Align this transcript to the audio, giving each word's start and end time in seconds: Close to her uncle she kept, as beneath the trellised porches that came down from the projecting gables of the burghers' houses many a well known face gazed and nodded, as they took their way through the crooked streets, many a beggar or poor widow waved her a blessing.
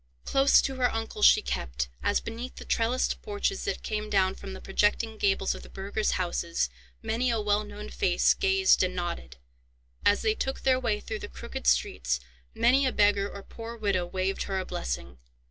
Close 0.25 0.63
to 0.63 0.77
her 0.77 0.91
uncle 0.91 1.21
she 1.21 1.43
kept, 1.43 1.87
as 2.01 2.19
beneath 2.19 2.55
the 2.55 2.65
trellised 2.65 3.21
porches 3.21 3.65
that 3.65 3.83
came 3.83 4.09
down 4.09 4.33
from 4.33 4.53
the 4.53 4.59
projecting 4.59 5.15
gables 5.15 5.53
of 5.53 5.61
the 5.61 5.69
burghers' 5.69 6.13
houses 6.17 6.71
many 7.03 7.29
a 7.29 7.39
well 7.39 7.63
known 7.63 7.87
face 7.87 8.33
gazed 8.33 8.81
and 8.81 8.95
nodded, 8.95 9.37
as 10.03 10.23
they 10.23 10.33
took 10.33 10.61
their 10.61 10.79
way 10.79 10.99
through 10.99 11.19
the 11.19 11.27
crooked 11.29 11.67
streets, 11.67 12.19
many 12.55 12.83
a 12.87 12.91
beggar 12.91 13.29
or 13.31 13.43
poor 13.43 13.77
widow 13.77 14.03
waved 14.07 14.41
her 14.45 14.57
a 14.57 14.65
blessing. 14.65 15.19